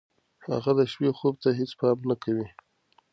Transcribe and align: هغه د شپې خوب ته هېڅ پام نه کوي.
هغه 0.51 0.71
د 0.79 0.81
شپې 0.91 1.09
خوب 1.17 1.35
ته 1.43 1.49
هېڅ 1.59 1.71
پام 1.79 1.97
نه 2.09 2.15
کوي. 2.23 2.47